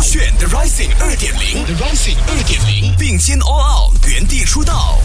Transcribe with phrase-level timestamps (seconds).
[0.00, 4.98] 选 The Rising 二点零，The Rising 二点零，并肩 All Out，原地出道。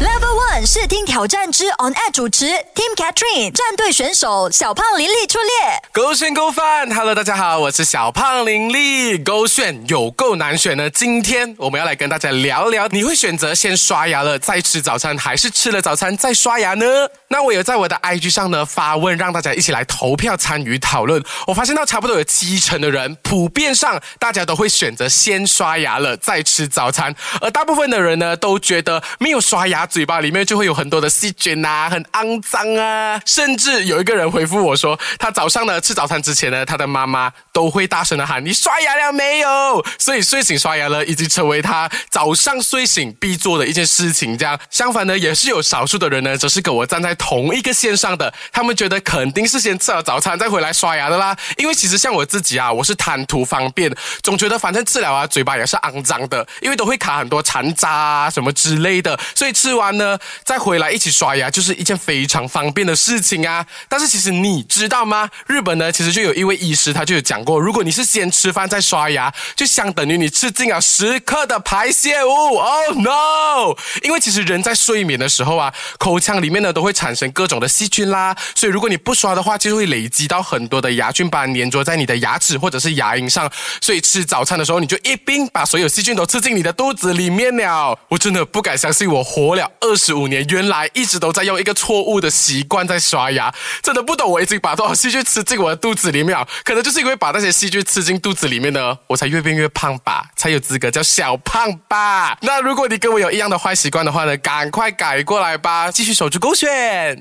[0.00, 0.31] Level
[0.62, 5.82] One 试听挑战之 On Air 主持 Team Catherine 战队选手小胖林立出列。
[5.90, 9.18] 勾选勾饭，Hello，大家好，我是小胖林立。
[9.18, 16.86] 勾选有够难选呢，今天我们要来跟大家聊聊，你会选择先刷牙了再吃早餐，还是吃了早餐再刷牙呢？
[17.26, 21.20] 那我有在我的 IG 上呢发问，让大家一起来投票参与讨论。
[21.48, 44.36] 我发现到差不多有七成的人，普遍上大家都会选择先刷牙了再吃早餐，而大部分的人呢都觉得没有刷牙，嘴巴里面就就会有很多的细菌啊，很肮脏啊，甚至有一个人回复我说，他早上呢吃早餐之前呢，他的妈妈都会大声的喊：“你刷牙了没有？”所以睡醒刷牙了已经成为他早上睡醒必做的一件事情。
[44.36, 51.34] 这样，相反呢，也是有少数的人呢，则是跟我站在同一个线上的，他们觉得肯定是先吃了早餐再回来刷牙的啦。
[51.56, 53.90] 因为其实像我自己啊，我是贪图方便，
[54.22, 63.66] 总觉得反正吃了啊，嘴巴也是肮脏的，因为都会卡很多残渣啊什么之类的，所以吃完呢再回来一起刷牙，就是一件非常方便的事情啊。
[63.88, 65.30] 但是其实你知道吗？
[65.46, 72.28] 日本呢，其实就有一位医师，他就有讲过，如果你是先吃饭再刷牙，就相等于你吃进了十克的排泄物。
[72.56, 73.76] Oh no！
[74.02, 83.50] 因为其实人在睡眠的时候啊，口腔里面呢都会产生各种的细菌啦，所以如果你不刷的话，就会累积到很多的牙菌斑粘着在你的牙齿或者是牙龈上。
[83.80, 87.98] 所以吃早餐的时候，你就一并把所有细菌都吃进你的肚子里面了。
[88.08, 96.46] 我真的不敢相信，我活了二十五五年，原来一直都在用一个错误的习惯在刷牙，真的不懂我已经把多少细菌吃进我的肚子里面了。
[96.64, 102.38] 可能就是因为把那些细菌吃进肚子里面呢，我才越变越胖吧，才有资格叫小胖吧。
[102.42, 107.20] 那如果你跟我有一样的坏习惯的话呢，赶快改过来吧，继续守住勾选。